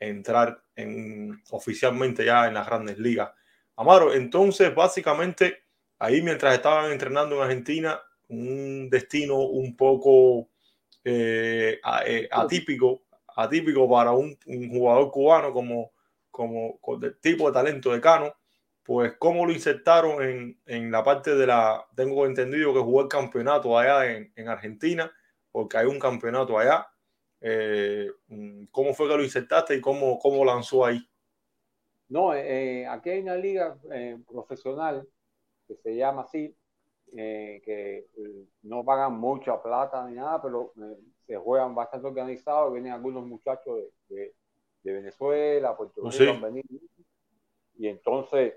entrar 0.00 0.64
en, 0.74 1.42
oficialmente 1.50 2.24
ya 2.24 2.46
en 2.46 2.54
las 2.54 2.66
grandes 2.66 2.98
ligas. 2.98 3.32
Amaro, 3.76 4.14
entonces 4.14 4.74
básicamente 4.74 5.64
ahí 5.98 6.22
mientras 6.22 6.54
estaban 6.54 6.90
entrenando 6.90 7.36
en 7.36 7.42
Argentina, 7.42 8.00
un 8.34 8.90
destino 8.90 9.38
un 9.38 9.76
poco 9.76 10.48
eh, 11.04 11.80
eh, 12.06 12.28
atípico, 12.30 13.02
atípico 13.36 13.88
para 13.88 14.12
un, 14.12 14.38
un, 14.46 14.70
jugador 14.70 15.10
cubano 15.10 15.52
como, 15.52 15.92
como 16.30 16.78
con 16.80 17.04
el 17.04 17.20
tipo 17.20 17.46
de 17.46 17.52
talento 17.52 17.92
de 17.92 18.00
Cano, 18.00 18.34
pues 18.82 19.14
cómo 19.18 19.44
lo 19.44 19.52
insertaron 19.52 20.22
en, 20.22 20.58
en, 20.64 20.90
la 20.90 21.04
parte 21.04 21.34
de 21.34 21.46
la, 21.46 21.86
tengo 21.94 22.24
entendido 22.26 22.72
que 22.72 22.80
jugó 22.80 23.02
el 23.02 23.08
campeonato 23.08 23.78
allá 23.78 24.10
en, 24.10 24.32
en, 24.34 24.48
Argentina, 24.48 25.12
porque 25.52 25.76
hay 25.76 25.86
un 25.86 25.98
campeonato 25.98 26.58
allá, 26.58 26.86
Eh, 27.46 28.08
¿Cómo 28.70 28.94
fue 28.94 29.06
que 29.06 29.16
lo 29.16 29.22
insertaste 29.22 29.74
y 29.76 29.80
cómo, 29.80 30.18
cómo 30.18 30.44
lanzó 30.44 30.86
ahí? 30.86 30.98
No, 32.08 32.32
eh, 32.34 32.86
aquí 32.86 33.10
hay 33.10 33.20
una 33.20 33.36
liga 33.36 33.76
profesional 34.26 35.06
que 35.66 35.76
se 35.76 35.94
llama 35.94 36.22
así, 36.22 36.56
que 37.12 38.06
no 38.62 38.84
pagan 38.84 39.18
mucha 39.18 39.62
plata 39.62 40.06
ni 40.08 40.16
nada, 40.16 40.42
pero 40.42 40.72
se 41.26 41.36
juegan 41.36 41.74
bastante 41.74 42.08
organizados. 42.08 42.72
Vienen 42.72 42.92
algunos 42.92 43.24
muchachos 43.24 43.84
de, 44.08 44.34
de, 44.82 44.92
Venezuela, 44.92 45.76
Puerto 45.76 46.02
oh, 46.02 46.10
Rico, 46.10 46.48
y 47.76 47.88
entonces 47.88 48.54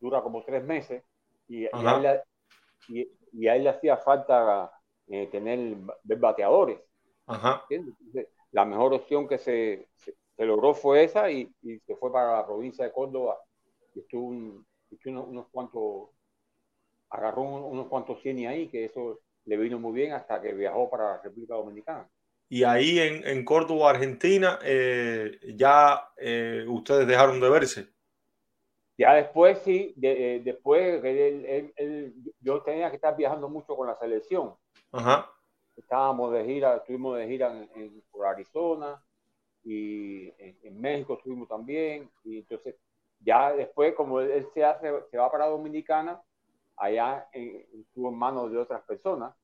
dura 0.00 0.22
como 0.22 0.44
tres 0.44 0.64
meses 0.64 1.02
y, 1.48 1.62
y, 1.62 1.66
a, 1.66 2.22
él, 2.88 3.64
le 3.64 3.68
hacía 3.68 3.96
falta 3.96 4.70
eh, 5.08 5.26
tener 5.28 5.76
bateadores. 6.04 6.80
la 8.52 8.64
mejor 8.64 8.94
opción 8.94 9.28
que 9.28 9.38
se, 9.38 9.88
se, 9.94 10.44
logró 10.44 10.74
fue 10.74 11.04
esa 11.04 11.30
y, 11.30 11.52
y, 11.62 11.78
se 11.80 11.96
fue 11.96 12.12
para 12.12 12.36
la 12.38 12.46
provincia 12.46 12.84
de 12.84 12.92
Córdoba. 12.92 13.38
Y 13.94 14.00
estuvo 14.00 14.26
unos, 14.26 15.46
cuantos, 15.50 16.10
agarró 17.10 17.42
unos 17.42 17.86
cuantos 17.88 18.20
cien 18.22 18.46
ahí, 18.46 18.68
que 18.68 18.84
eso 18.84 19.20
le 19.44 19.56
vino 19.56 19.78
muy 19.78 19.92
bien 19.92 20.12
hasta 20.12 20.40
que 20.40 20.52
viajó 20.52 20.90
para 20.90 21.16
la 21.16 21.22
República 21.22 21.54
Dominicana. 21.54 22.08
Y 22.48 22.62
ahí 22.62 23.00
en, 23.00 23.26
en 23.26 23.44
Córdoba, 23.44 23.90
Argentina, 23.90 24.58
eh, 24.62 25.38
ya 25.54 26.10
eh, 26.16 26.64
ustedes 26.68 27.06
dejaron 27.06 27.40
de 27.40 27.50
verse. 27.50 27.88
Ya 28.98 29.14
después 29.14 29.58
sí, 29.64 29.92
de, 29.96 30.36
eh, 30.36 30.40
después 30.40 31.02
yo 32.40 32.62
tenía 32.62 32.88
que 32.88 32.96
estar 32.96 33.16
viajando 33.16 33.48
mucho 33.48 33.76
con 33.76 33.88
la 33.88 33.98
selección. 33.98 34.54
Ajá. 34.92 35.30
Estábamos 35.76 36.32
de 36.32 36.44
gira, 36.44 36.76
estuvimos 36.76 37.18
de 37.18 37.26
gira 37.26 37.52
en, 37.74 38.02
por 38.10 38.26
Arizona 38.26 39.02
y 39.64 40.28
en, 40.38 40.80
México 40.80 41.14
estuvimos 41.14 41.48
también. 41.48 42.08
Y 42.24 42.38
entonces, 42.38 42.76
ya 43.20 43.52
después, 43.52 43.94
como 43.94 44.20
él 44.20 44.46
se, 44.54 44.64
hace, 44.64 44.90
se 45.10 45.18
va 45.18 45.30
para 45.30 45.46
Dominicana, 45.48 46.22
allá 46.76 47.28
estuvo 47.32 48.10
en 48.10 48.18
manos 48.18 48.50
de 48.50 48.58
otras 48.58 48.82
personas. 48.82 49.34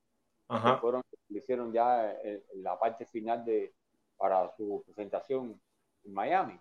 Ajá. 0.47 0.75
Que 0.75 0.81
fueron, 0.81 1.01
le 1.29 1.39
hicieron 1.39 1.71
ya 1.71 2.15
la 2.55 2.77
parte 2.77 3.05
final 3.05 3.43
de, 3.45 3.73
para 4.17 4.49
su 4.55 4.83
presentación 4.85 5.59
en 6.03 6.13
Miami. 6.13 6.59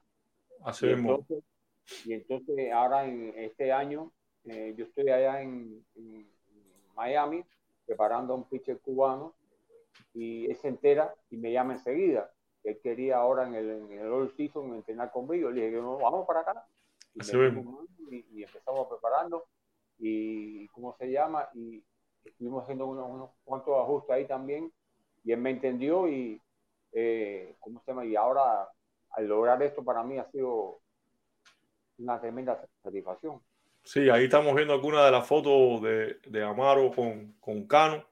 Así 0.64 0.86
mismo. 0.86 1.26
Y 2.04 2.12
entonces 2.12 2.72
ahora 2.72 3.04
en 3.04 3.32
este 3.36 3.72
año 3.72 4.12
eh, 4.44 4.74
yo 4.76 4.84
estoy 4.84 5.08
allá 5.10 5.42
en, 5.42 5.84
Miami 6.94 7.42
preparando 7.86 8.34
a 8.34 8.36
un 8.36 8.44
pitcher 8.44 8.78
cubano 8.78 9.34
y 10.12 10.44
él 10.44 10.54
se 10.56 10.68
entera 10.68 11.14
y 11.30 11.38
me 11.38 11.50
llama 11.50 11.72
enseguida. 11.72 12.30
Él 12.64 12.78
quería 12.82 13.16
ahora 13.16 13.46
en 13.46 13.54
el, 13.54 13.70
en 13.70 13.92
el 13.92 14.12
All 14.12 14.30
Season 14.36 14.74
entrenar 14.74 15.10
conmigo. 15.10 15.50
Le 15.50 15.66
dije, 15.66 15.80
no, 15.80 15.96
vamos 15.98 16.26
para 16.26 16.40
acá. 16.40 16.66
Y, 17.14 18.42
empezamos 18.42 18.88
preparando 18.88 19.46
y 19.98 20.66
cómo 20.68 20.96
se 20.98 21.10
llama 21.10 21.48
y 21.54 21.82
estuvimos 22.24 22.62
haciendo 22.62 22.86
unos, 22.86 23.08
unos, 23.08 23.30
cuantos 23.44 23.76
ajustes 23.78 24.14
ahí 24.14 24.26
también 24.26 24.72
y 25.24 25.32
él 25.32 25.40
me 25.40 25.50
entendió 25.50 26.08
y 26.08 26.40
eh, 26.92 27.54
cómo 27.60 27.80
se 27.80 27.90
llama 27.90 28.04
y 28.04 28.16
ahora 28.16 28.68
al 29.10 29.26
lograr 29.26 29.62
esto 29.62 29.84
para 29.84 30.02
mí 30.02 30.18
ha 30.18 30.30
sido 30.30 30.80
una 31.98 32.20
tremenda 32.20 32.60
satisfacción. 32.82 33.40
Sí, 33.84 34.08
ahí 34.08 34.24
estamos 34.24 34.54
viendo 34.54 34.74
algunas 34.74 35.04
de 35.04 35.10
las 35.10 35.26
fotos 35.26 35.82
de, 35.82 36.18
de 36.26 36.44
Amaro 36.44 36.90
con, 36.92 37.34
con 37.40 37.66
Cano. 37.66 38.04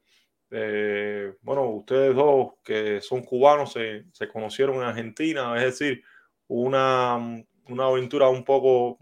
Eh, 0.51 1.35
bueno, 1.43 1.65
ustedes 1.71 2.15
dos 2.15 2.55
que 2.65 3.01
son 3.01 3.23
cubanos 3.23 3.73
se, 3.73 4.05
se, 4.13 4.29
conocieron 4.29 4.77
en 4.77 4.83
Argentina, 4.83 5.57
es 5.57 5.79
decir, 5.79 6.03
una, 6.49 7.45
una, 7.69 7.85
aventura 7.85 8.29
un 8.29 8.45
poco, 8.45 8.99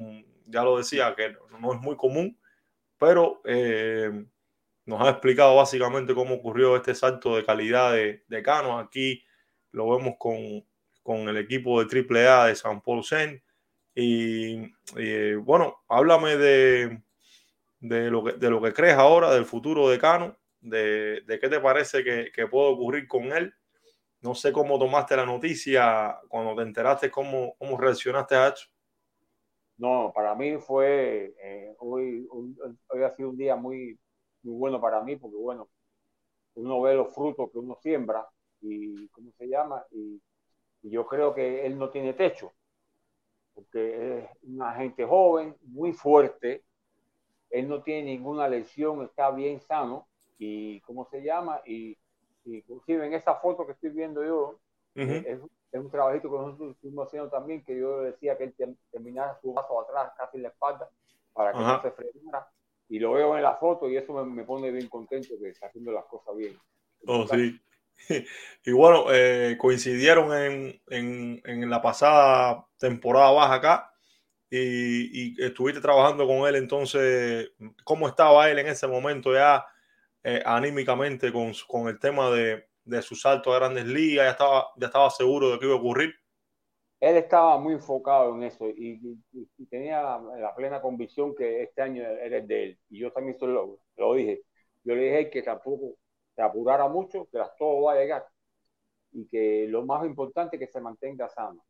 ya 0.47 0.63
lo 0.63 0.77
decía, 0.77 1.15
que 1.17 1.35
no 1.59 1.73
es 1.73 1.81
muy 1.81 1.97
común, 1.97 2.39
pero 2.99 3.41
eh, 3.45 4.25
nos 4.85 5.01
ha 5.03 5.11
explicado 5.11 5.57
básicamente 5.57 6.15
cómo 6.15 6.35
ocurrió 6.35 6.77
este 6.77 6.95
salto 6.95 7.37
de 7.37 7.45
calidad 7.45 7.93
de, 7.93 8.43
Cano. 8.43 8.79
Aquí 8.79 9.23
lo 9.71 9.97
vemos 9.97 10.15
con, 10.19 10.65
con 11.03 11.29
el 11.29 11.37
equipo 11.37 11.83
de 11.83 12.07
AAA 12.07 12.47
de 12.47 12.57
San 12.57 12.81
Paul 12.81 13.05
Sen 13.05 13.43
y, 13.95 14.71
bueno, 15.37 15.83
háblame 15.89 16.37
de, 16.37 17.03
de, 17.81 18.11
lo 18.11 18.25
que, 18.25 18.33
de 18.35 18.49
lo 18.49 18.63
que 18.63 18.73
crees 18.73 18.95
ahora, 18.95 19.33
del 19.33 19.45
futuro 19.45 19.89
de 19.89 19.99
Cano, 19.99 20.39
de, 20.61 21.23
de 21.27 21.39
qué 21.39 21.49
te 21.49 21.61
parece 21.61 22.05
que, 22.05 22.31
que, 22.33 22.47
puede 22.47 22.71
ocurrir 22.71 23.07
con 23.09 23.33
él. 23.33 23.53
No 24.21 24.35
sé 24.35 24.53
cómo 24.53 24.79
tomaste 24.79 25.17
la 25.17 25.27
noticia 25.27 26.17
cuando 26.29 26.55
te 26.57 26.63
enteraste, 26.63 27.11
cómo, 27.11 27.57
cómo 27.59 27.77
reaccionaste 27.77 28.37
a 28.37 28.49
eso. 28.49 28.69
No, 29.79 30.13
para 30.15 30.35
mí 30.35 30.59
fue, 30.59 31.35
eh, 31.43 31.75
hoy, 31.79 32.27
hoy, 32.31 33.03
ha 33.03 33.15
sido 33.17 33.31
un 33.31 33.37
día 33.37 33.57
muy, 33.57 33.99
muy 34.43 34.55
bueno 34.57 34.81
para 34.81 35.03
mí, 35.03 35.17
porque 35.17 35.37
bueno, 35.37 35.69
uno 36.55 36.81
ve 36.83 36.95
los 36.95 37.15
frutos 37.15 37.51
que 37.53 37.59
uno 37.59 37.77
siembra 37.81 38.29
y, 38.61 39.09
¿cómo 39.09 39.33
se 39.39 39.49
llama? 39.49 39.85
y 39.93 40.21
yo 40.83 41.07
creo 41.07 41.35
que 41.35 41.67
él 41.67 41.79
no 41.79 41.91
tiene 41.91 42.15
techo 42.15 42.53
porque 43.59 44.19
es 44.19 44.31
un 44.45 44.63
agente 44.63 45.05
joven, 45.05 45.57
muy 45.63 45.93
fuerte, 45.93 46.63
él 47.51 47.69
no 47.69 47.83
tiene 47.83 48.13
ninguna 48.13 48.47
lesión, 48.47 49.03
está 49.03 49.33
bien 49.33 49.61
sano, 49.61 50.07
y 50.39 50.81
¿cómo 50.83 51.09
se 51.11 51.23
llama? 51.23 51.61
Y, 51.67 51.99
inclusive 52.45 53.05
en 53.05 53.15
esa 53.15 53.35
foto 53.35 53.67
que 53.67 53.73
estoy 53.73 53.91
viendo 53.91 54.25
yo, 54.25 54.61
es, 54.95 55.41
un 55.41 55.51
trabajito 55.91 56.31
que 56.31 56.37
nosotros 56.37 56.75
estuvimos 56.75 57.07
haciendo 57.07 57.31
también, 57.31 57.65
que 57.65 57.79
yo 57.79 58.01
decía 58.01 58.37
que 58.37 58.45
él 58.45 58.77
terminara 58.91 59.39
su 59.41 59.53
vaso 59.53 59.81
atrás, 59.81 60.13
casi 60.17 60.39
en 60.39 60.45
la 60.45 60.49
espalda, 60.49 60.89
para 61.33 61.53
que 61.53 61.59
no 61.59 61.83
se 61.83 61.91
frenara, 61.93 62.49
y 62.89 62.99
lo 62.99 63.13
veo 63.13 63.37
en 63.37 63.43
la 63.43 63.57
foto 63.57 63.89
y 63.89 63.97
eso 63.97 64.13
me, 64.25 64.45
pone 64.45 64.71
bien 64.71 64.89
contento 64.89 65.35
que 65.41 65.51
está 65.51 65.67
haciendo 65.67 65.93
las 65.93 66.05
cosas 66.07 66.37
bien. 66.37 66.59
Oh, 67.07 67.27
sí. 67.27 67.61
Y 68.65 68.71
bueno, 68.71 69.07
eh, 69.11 69.57
coincidieron 69.59 70.33
en, 70.33 70.81
en, 70.87 71.43
en, 71.45 71.69
la 71.69 71.83
pasada 71.83 72.65
temporada 72.79 73.33
baja 73.33 73.55
acá 73.55 73.93
y, 74.49 75.33
y, 75.33 75.43
estuviste 75.43 75.81
trabajando 75.81 76.25
con 76.25 76.47
él. 76.47 76.55
Entonces, 76.55 77.51
¿cómo 77.83 78.07
estaba 78.07 78.49
él 78.51 78.61
en 78.61 78.69
ese 78.69 78.87
momento 78.87 79.35
ya 79.35 79.67
eh, 80.23 80.43
anímicamente 80.45 81.33
con, 81.33 81.53
con, 81.67 81.89
el 81.89 81.99
tema 81.99 82.31
de, 82.31 82.68
de, 82.89 83.03
su 83.03 83.15
salto 83.15 83.53
a 83.53 83.59
grandes 83.59 83.87
ligas? 83.87 84.27
¿Ya 84.27 84.31
estaba, 84.31 84.69
¿Ya 84.77 84.87
estaba 84.87 85.11
seguro 85.11 85.51
de 85.51 85.59
que 85.59 85.67
iba 85.67 85.75
a 85.75 85.79
ocurrir? 85.79 86.15
Él 87.01 87.17
estaba 87.17 87.59
muy 87.59 87.75
enfocado 87.75 88.35
en 88.35 88.43
eso 88.43 88.69
y, 88.69 89.01
y 89.33 89.67
tenía 89.67 90.19
la, 90.19 90.55
plena 90.55 90.81
convicción 90.81 91.35
que 91.35 91.63
este 91.63 91.83
año 91.83 92.03
era 92.03 92.39
el 92.39 92.49
de 92.49 92.65
él. 92.65 92.79
Y 92.91 92.99
yo 92.99 93.13
también 93.13 93.37
lo, 93.41 93.79
lo 93.97 94.15
dije. 94.15 94.43
Yo 94.83 94.95
le 94.95 95.03
dije 95.03 95.31
que 95.31 95.43
tampoco 95.43 95.95
se 96.35 96.43
apurara 96.43 96.89
mucho, 96.89 97.29
que 97.31 97.39
todo 97.59 97.83
va 97.83 97.93
a 97.93 97.97
llegar 97.97 98.27
y 99.13 99.27
que 99.29 99.67
lo 99.69 99.85
más 99.85 100.05
importante 100.05 100.57
es 100.57 100.61
que 100.61 100.73
se 100.73 100.81
mantenga 100.81 101.29
sano, 101.29 101.65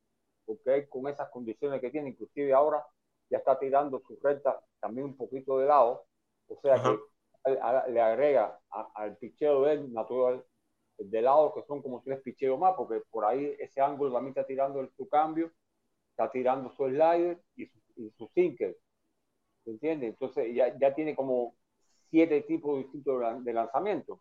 porque 0.44 0.88
con 0.88 1.08
esas 1.08 1.28
condiciones 1.30 1.80
que 1.80 1.90
tiene, 1.90 2.10
inclusive 2.10 2.52
ahora 2.52 2.84
ya 3.30 3.38
está 3.38 3.58
tirando 3.58 4.00
su 4.00 4.18
recta 4.22 4.60
también 4.80 5.06
un 5.06 5.16
poquito 5.16 5.58
de 5.58 5.66
lado, 5.66 6.06
o 6.48 6.56
sea 6.60 6.82
que 6.82 7.90
le 7.92 8.00
agrega 8.00 8.58
al 8.94 9.16
picheo 9.16 9.62
de 9.62 9.72
él 9.74 9.92
natural 9.92 10.44
de 10.98 11.22
lado 11.22 11.54
que 11.54 11.62
son 11.62 11.80
como 11.80 12.02
tres 12.02 12.20
picheos 12.20 12.58
más, 12.58 12.74
porque 12.76 13.02
por 13.10 13.24
ahí 13.24 13.54
ese 13.58 13.80
ángulo 13.80 14.12
también 14.12 14.30
está 14.30 14.44
tirando 14.44 14.86
su 14.96 15.08
cambio, 15.08 15.52
está 16.10 16.30
tirando 16.30 16.70
su 16.70 16.86
slider 16.88 17.40
y 17.56 17.66
su, 18.16 18.28
sinker, 18.34 18.76
¿se 19.64 19.70
entiende? 19.70 20.08
Entonces 20.08 20.54
ya, 20.54 20.76
ya 20.78 20.94
tiene 20.94 21.14
como 21.14 21.54
siete 22.10 22.42
tipos 22.42 22.78
distintos 22.78 23.44
de 23.44 23.52
lanzamiento. 23.52 24.20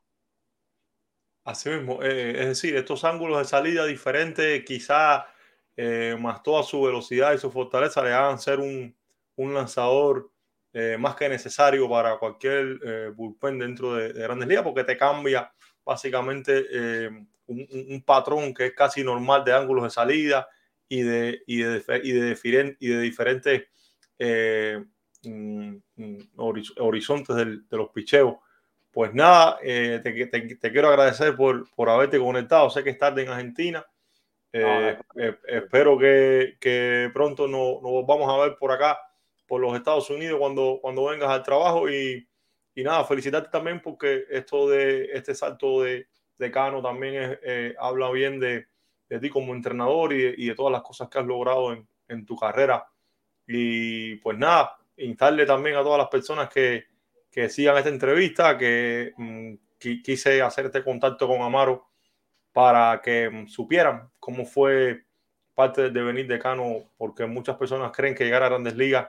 Así 1.43 1.69
mismo, 1.69 2.03
eh, 2.03 2.31
es 2.31 2.47
decir, 2.47 2.75
estos 2.75 3.05
ángulos 3.05 3.39
de 3.39 3.45
salida 3.45 3.85
diferentes, 3.85 4.65
quizá 4.65 5.25
eh, 5.77 6.15
más 6.19 6.43
toda 6.43 6.61
su 6.61 6.81
velocidad 6.81 7.33
y 7.33 7.37
su 7.37 7.49
fortaleza 7.49 8.03
le 8.03 8.11
hagan 8.11 8.37
ser 8.37 8.59
un, 8.59 8.93
un 9.37 9.53
lanzador 9.53 10.29
eh, 10.73 10.97
más 10.99 11.15
que 11.15 11.29
necesario 11.29 11.89
para 11.89 12.17
cualquier 12.17 13.13
bullpen 13.15 13.59
dentro 13.59 13.93
de, 13.93 14.11
Grandes 14.11 14.47
Ligas, 14.49 14.63
porque 14.63 14.83
te 14.83 14.97
cambia 14.97 15.49
básicamente 15.87 16.67
un, 17.47 17.67
un, 17.71 18.03
patrón 18.05 18.53
que 18.53 18.67
es 18.67 18.73
casi 18.73 19.03
normal 19.03 19.43
de 19.43 19.53
ángulos 19.53 19.85
de 19.85 19.89
salida 19.89 20.47
y 20.87 21.01
de, 21.01 21.41
y 21.47 21.61
de, 21.61 21.83
y 22.03 22.11
de, 22.11 22.77
y 22.79 22.87
de 22.87 23.01
diferentes 23.01 23.63
mm, 25.23 25.75
mm, 25.95 26.17
horizontes 26.77 27.35
de 27.35 27.77
los 27.77 27.89
picheos 27.89 28.35
pues 28.97 29.13
nada, 29.13 29.59
eh, 29.61 30.01
te, 30.01 30.71
quiero 30.71 30.87
agradecer 30.87 31.35
por, 31.35 31.69
por 31.75 31.87
haberte 31.87 32.17
conectado. 32.17 32.67
Sé 32.71 32.83
que 32.83 32.89
es 32.89 32.97
tarde 32.97 33.21
en 33.21 33.29
Argentina. 33.29 33.85
Eh, 34.51 34.97
eh, 35.15 35.37
espero 35.47 35.99
que, 35.99 37.07
pronto 37.13 37.47
nos, 37.47 37.79
vamos 38.07 38.27
a 38.27 38.43
ver 38.43 38.57
por 38.57 38.71
acá, 38.71 38.97
por 39.45 39.61
los 39.61 39.75
Estados 39.75 40.09
Unidos, 40.09 40.39
cuando, 40.39 40.79
cuando 40.81 41.05
vengas 41.05 41.29
al 41.29 41.43
trabajo. 41.43 41.87
Y, 41.87 42.27
nada, 42.83 43.03
felicitarte 43.05 43.49
también 43.49 43.81
porque 43.81 44.25
esto 44.29 44.69
de 44.69 45.05
este 45.13 45.33
salto 45.33 45.81
de, 45.81 46.07
de 46.37 46.51
Cano 46.51 46.81
también 46.81 47.39
eh, 47.41 47.75
habla 47.79 48.11
bien 48.11 48.39
de, 48.39 48.67
de, 49.09 49.19
ti 49.19 49.29
como 49.29 49.53
entrenador 49.53 50.13
y 50.13 50.21
de, 50.21 50.35
y 50.37 50.47
de, 50.47 50.55
todas 50.55 50.71
las 50.71 50.83
cosas 50.83 51.09
que 51.09 51.19
has 51.19 51.25
logrado 51.25 51.73
en, 51.73 51.87
en, 52.07 52.25
tu 52.25 52.35
carrera. 52.35 52.87
Y 53.47 54.15
pues 54.17 54.37
nada, 54.37 54.77
instarle 54.97 55.45
también 55.45 55.75
a 55.75 55.83
todas 55.83 55.97
las 55.97 56.09
personas 56.09 56.49
que, 56.49 56.85
que 57.31 57.49
sigan 57.49 57.77
esta 57.77 57.89
entrevista, 57.89 58.57
que, 58.57 59.13
mm, 59.17 59.53
quise 59.79 60.41
hacer 60.41 60.65
este 60.65 60.83
contacto 60.83 61.27
con 61.27 61.41
Amaro 61.41 61.87
para 62.51 63.01
que 63.01 63.29
mm, 63.29 63.47
supieran 63.47 64.09
cómo 64.19 64.45
fue 64.45 65.05
parte 65.53 65.89
de 65.89 66.01
venir 66.03 66.27
de 66.27 66.39
Cano, 66.39 66.91
porque 66.97 67.25
muchas 67.25 67.57
personas 67.57 67.91
creen 67.91 68.13
que 68.13 68.25
llegar 68.25 68.43
a 68.43 68.49
grandes 68.49 68.75
ligas 68.75 69.07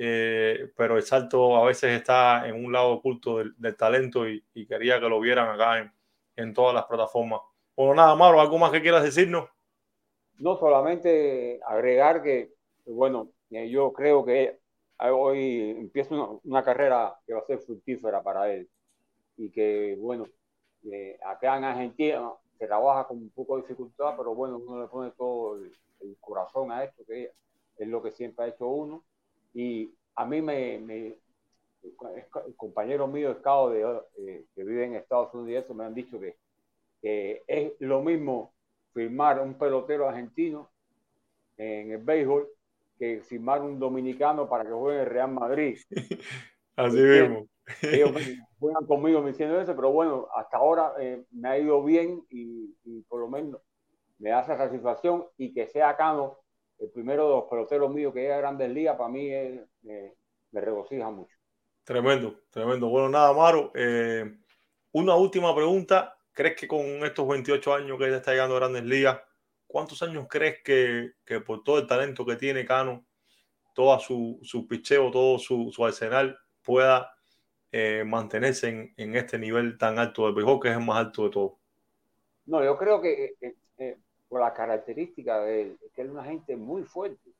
eh, 0.00 0.70
pero 0.76 0.96
el 0.96 1.02
salto 1.02 1.56
a 1.56 1.66
veces 1.66 1.90
está 1.90 2.46
en 2.46 2.64
un 2.64 2.72
lado 2.72 2.92
oculto 2.92 3.38
del, 3.38 3.76
talento 3.76 4.28
y, 4.28 4.44
quería 4.68 5.00
que 5.00 5.08
lo 5.08 5.18
vieran 5.18 5.48
acá 5.48 5.80
en, 5.80 5.92
en, 6.36 6.54
todas 6.54 6.72
las 6.72 6.84
plataformas. 6.84 7.40
Bueno, 7.74 7.96
nada, 7.96 8.14
Mauro, 8.14 8.40
¿algo 8.40 8.58
más 8.58 8.70
que 8.70 8.80
quieras 8.80 9.02
decirnos? 9.02 9.48
No, 10.38 10.56
solamente 10.56 11.58
agregar 11.66 12.22
que, 12.22 12.54
bueno, 12.86 13.32
eh, 13.50 13.68
yo 13.70 13.92
creo 13.92 14.24
que 14.24 14.60
hoy 15.00 15.70
empieza 15.70 16.14
una, 16.44 16.62
carrera 16.62 17.18
que 17.26 17.34
va 17.34 17.40
a 17.40 17.46
ser 17.46 17.58
fructífera 17.58 18.22
para 18.22 18.52
él 18.52 18.70
y 19.36 19.50
que, 19.50 19.96
bueno, 19.98 20.28
eh, 20.84 21.18
acá 21.26 21.56
en 21.56 21.64
Argentina 21.64 22.30
se 22.56 22.68
trabaja 22.68 23.08
con 23.08 23.16
un 23.16 23.30
poco 23.30 23.56
de 23.56 23.62
dificultad, 23.62 24.14
pero 24.16 24.32
bueno, 24.32 24.58
uno 24.58 24.80
le 24.80 24.86
pone 24.86 25.10
todo 25.10 25.56
el 25.56 26.16
corazón 26.20 26.70
a 26.70 26.84
esto, 26.84 27.04
que 27.04 27.32
es 27.78 27.88
lo 27.88 28.00
que 28.00 28.12
siempre 28.12 28.44
ha 28.44 28.48
hecho 28.48 28.68
uno 28.68 29.02
y 29.54 29.92
a 30.14 30.24
mí 30.24 30.42
me, 30.42 30.78
me 30.78 31.16
compañeros 32.56 33.10
míos 33.10 33.36
de, 33.42 34.00
eh, 34.18 34.44
que 34.54 34.64
viven 34.64 34.90
en 34.90 34.96
Estados 34.96 35.32
Unidos 35.34 35.70
me 35.74 35.84
han 35.84 35.94
dicho 35.94 36.18
que, 36.18 36.36
que, 37.00 37.42
es 37.46 37.72
lo 37.80 38.02
mismo 38.02 38.52
firmar 38.92 39.40
un 39.40 39.54
pelotero 39.54 40.08
argentino 40.08 40.70
en 41.56 41.92
el 41.92 41.98
béisbol 41.98 42.48
que 42.98 43.20
firmar 43.20 43.62
un 43.62 43.78
dominicano 43.78 44.48
para 44.48 44.64
que 44.64 44.72
juegue 44.72 45.02
en 45.02 45.08
Real 45.08 45.30
Madrid. 45.30 45.78
Así 46.76 47.00
mismo. 47.00 47.46
Ellos 47.82 48.10
juegan 48.58 48.86
conmigo 48.86 49.22
diciendo 49.22 49.60
eso, 49.60 49.74
pero 49.76 49.92
bueno, 49.92 50.28
hasta 50.34 50.56
ahora 50.56 50.94
eh, 51.00 51.24
me 51.30 51.48
ha 51.48 51.58
ido 51.58 51.82
bien 51.84 52.24
y, 52.30 52.74
y, 52.84 53.02
por 53.02 53.20
lo 53.20 53.28
menos 53.28 53.60
me 54.18 54.32
hace 54.32 54.56
satisfacción 54.56 55.26
y 55.36 55.52
que 55.52 55.68
sea 55.68 55.96
Cano 55.96 56.38
el 56.78 56.90
primero 56.90 57.28
de 57.28 57.34
los 57.36 57.44
peloteros 57.44 57.92
míos 57.92 58.14
que 58.14 58.20
llega 58.20 58.36
a 58.36 58.38
Grandes 58.38 58.70
Ligas, 58.70 58.96
para 58.96 59.08
mí 59.08 59.32
es, 59.32 59.60
me, 59.82 60.14
me, 60.52 60.60
regocija 60.60 61.10
mucho. 61.10 61.36
Tremendo, 61.84 62.42
tremendo. 62.50 62.88
Bueno, 62.88 63.08
nada, 63.08 63.32
Maro. 63.32 63.72
Eh, 63.74 64.24
una 64.92 65.14
última 65.14 65.54
pregunta. 65.54 66.14
¿Crees 66.32 66.54
que 66.54 66.68
con 66.68 66.84
estos 67.04 67.26
28 67.26 67.74
años 67.74 67.98
que 67.98 68.10
ya 68.10 68.18
está 68.18 68.30
llegando 68.30 68.54
a 68.54 68.60
Grandes 68.60 68.84
Ligas, 68.84 69.20
cuántos 69.66 70.02
años 70.04 70.26
crees 70.28 70.62
que, 70.62 71.14
que 71.24 71.40
por 71.40 71.64
todo 71.64 71.78
el 71.78 71.86
talento 71.86 72.24
que 72.24 72.36
tiene 72.36 72.64
Cano, 72.64 73.04
todo 73.74 73.98
su, 73.98 74.38
su 74.42 74.68
picheo, 74.68 75.10
todo 75.10 75.38
su, 75.40 75.72
su 75.72 75.84
arsenal, 75.84 76.38
pueda 76.62 77.12
eh, 77.72 78.04
mantenerse 78.06 78.68
en, 78.68 78.94
en, 78.96 79.16
este 79.16 79.36
nivel 79.36 79.76
tan 79.76 79.98
alto 79.98 80.26
del 80.26 80.34
béisbol, 80.34 80.60
que 80.60 80.68
es 80.68 80.76
el 80.76 80.84
más 80.84 80.98
alto 80.98 81.24
de 81.24 81.30
todo? 81.30 81.58
No, 82.46 82.62
yo 82.62 82.76
creo 82.78 83.00
que 83.00 83.24
eh, 83.24 83.36
eh 83.40 83.54
por 84.28 84.40
la 84.40 84.52
característica 84.52 85.40
de 85.40 85.62
él, 85.62 85.78
que 85.94 86.02
es 86.02 86.10
una 86.10 86.24
gente 86.24 86.56
muy 86.56 86.84
fuerte. 86.84 87.30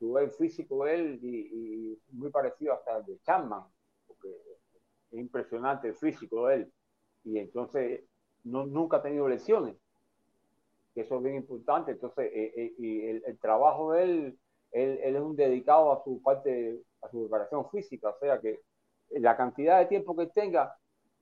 Ves 0.00 0.24
el 0.24 0.30
físico 0.32 0.84
de 0.84 0.94
él 0.94 1.20
y, 1.22 1.36
y 1.36 1.98
muy 2.10 2.30
parecido 2.30 2.74
hasta 2.74 2.96
al 2.96 3.06
de 3.06 3.18
Chapman, 3.20 3.62
porque 4.06 4.28
es 5.12 5.18
impresionante 5.18 5.88
el 5.88 5.94
físico 5.94 6.48
de 6.48 6.56
él. 6.56 6.72
Y 7.24 7.38
entonces 7.38 8.02
no, 8.42 8.66
nunca 8.66 8.96
ha 8.96 9.02
tenido 9.02 9.28
lesiones, 9.28 9.76
que 10.92 11.02
eso 11.02 11.16
es 11.16 11.22
bien 11.22 11.36
importante. 11.36 11.92
Entonces, 11.92 12.32
eh, 12.34 12.52
eh, 12.56 12.74
y 12.78 13.06
el, 13.06 13.22
el, 13.24 13.38
trabajo 13.38 13.92
de 13.92 14.02
él, 14.02 14.38
él, 14.72 14.98
él, 15.04 15.16
es 15.16 15.22
un 15.22 15.36
dedicado 15.36 15.92
a 15.92 16.02
su 16.02 16.20
parte, 16.20 16.82
a 17.00 17.08
su 17.08 17.20
preparación 17.22 17.70
física, 17.70 18.08
o 18.08 18.18
sea 18.18 18.40
que 18.40 18.60
la 19.10 19.36
cantidad 19.36 19.78
de 19.78 19.86
tiempo 19.86 20.16
que 20.16 20.26
tenga 20.26 20.74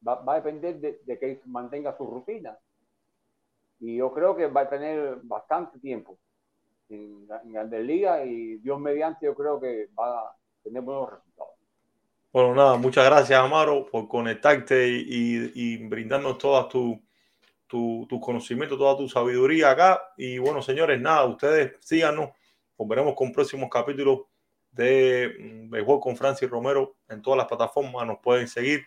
va, 0.07 0.23
va 0.23 0.35
a 0.35 0.37
depender 0.37 0.81
de, 0.81 1.01
de 1.05 1.19
que 1.19 1.41
mantenga 1.45 1.97
su 1.97 2.07
rutina 2.07 2.59
y 3.81 3.97
yo 3.97 4.13
creo 4.13 4.37
que 4.37 4.47
va 4.47 4.63
a 4.63 4.69
tener 4.69 5.17
bastante 5.23 5.79
tiempo 5.79 6.19
en, 6.89 7.27
en 7.45 7.53
Grandes 7.53 7.85
Ligas 7.85 8.27
y 8.27 8.59
Dios 8.59 8.79
mediante 8.79 9.27
yo 9.27 9.35
creo 9.35 9.59
que 9.61 9.89
va 9.99 10.21
a 10.21 10.37
tener 10.63 10.83
buenos 10.83 11.11
resultados. 11.11 11.55
Bueno, 12.33 12.55
nada, 12.55 12.77
muchas 12.77 13.05
gracias 13.07 13.41
Amaro 13.41 13.87
por 13.87 14.07
conectarte 14.07 14.87
y, 14.87 15.05
y, 15.09 15.53
y 15.55 15.89
brindarnos 15.89 16.39
todas 16.39 16.69
tu, 16.69 17.01
tu, 17.67 18.07
tu, 18.09 18.21
conocimiento, 18.21 18.79
toda 18.79 18.97
tu 18.97 19.09
sabiduría 19.09 19.71
acá. 19.71 20.01
Y 20.17 20.39
bueno, 20.39 20.63
señores, 20.63 21.01
nada, 21.01 21.25
ustedes 21.25 21.73
síganos, 21.81 22.31
volveremos 22.77 23.15
con 23.15 23.33
próximos 23.33 23.69
capítulos 23.69 24.21
de 24.71 25.67
Béisbol 25.69 26.01
con 26.01 26.17
Francis 26.17 26.49
Romero 26.49 26.97
en 27.09 27.21
todas 27.23 27.39
las 27.39 27.47
plataformas, 27.47 28.07
nos 28.07 28.19
pueden 28.19 28.47
seguir, 28.47 28.83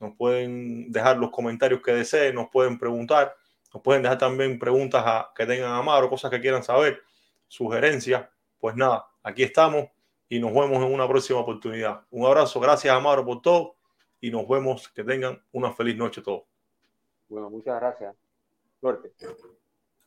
nos 0.00 0.14
pueden 0.16 0.90
dejar 0.90 1.18
los 1.18 1.30
comentarios 1.30 1.82
que 1.82 1.92
deseen, 1.92 2.34
nos 2.34 2.48
pueden 2.48 2.78
preguntar. 2.78 3.34
Pueden 3.82 4.02
dejar 4.02 4.18
también 4.18 4.58
preguntas 4.58 5.02
a, 5.06 5.32
que 5.34 5.46
tengan 5.46 5.70
a 5.70 5.78
Amaro, 5.78 6.08
cosas 6.08 6.30
que 6.30 6.40
quieran 6.40 6.62
saber, 6.62 7.02
sugerencias. 7.46 8.28
Pues 8.58 8.76
nada, 8.76 9.06
aquí 9.22 9.42
estamos 9.42 9.88
y 10.28 10.40
nos 10.40 10.52
vemos 10.52 10.78
en 10.78 10.92
una 10.92 11.08
próxima 11.08 11.40
oportunidad. 11.40 12.02
Un 12.10 12.26
abrazo, 12.26 12.60
gracias 12.60 12.94
Amaro 12.94 13.24
por 13.24 13.42
todo 13.42 13.76
y 14.20 14.30
nos 14.30 14.48
vemos. 14.48 14.88
Que 14.88 15.04
tengan 15.04 15.42
una 15.52 15.72
feliz 15.72 15.96
noche 15.96 16.22
todos. 16.22 16.42
Bueno, 17.28 17.50
muchas 17.50 17.80
gracias. 17.80 18.16
Suerte. 18.80 19.12